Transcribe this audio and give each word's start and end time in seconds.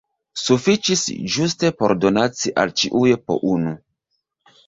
Sufiĉis 0.43 1.03
ĝuste 1.33 1.71
por 1.81 1.93
donaci 2.05 2.53
al 2.63 2.73
ĉiuj 2.81 3.13
po 3.27 3.39
unu. 3.53 3.77